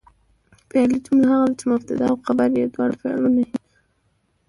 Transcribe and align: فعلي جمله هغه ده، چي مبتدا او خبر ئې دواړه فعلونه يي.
فعلي 0.69 0.97
جمله 1.05 1.27
هغه 1.33 1.45
ده، 1.49 1.55
چي 1.59 1.65
مبتدا 1.73 2.05
او 2.11 2.17
خبر 2.25 2.47
ئې 2.57 2.65
دواړه 2.73 2.95
فعلونه 3.01 3.41
يي. 3.47 3.51